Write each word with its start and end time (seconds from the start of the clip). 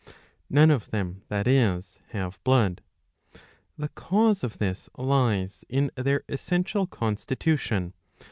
None 0.49 0.71
of 0.71 0.89
them, 0.89 1.21
that 1.29 1.47
is, 1.47 1.99
have 2.09 2.43
blood. 2.43 2.81
The 3.77 3.89
cause 3.89 4.43
of 4.43 4.57
this 4.57 4.89
lies 4.97 5.63
in 5.69 5.91
their 5.95 6.23
essential 6.27 6.87
constitution. 6.87 7.93